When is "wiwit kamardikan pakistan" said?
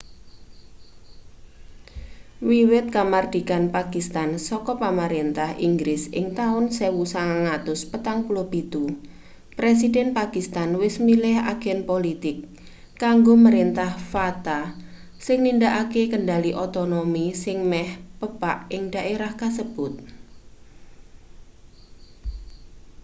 2.49-4.29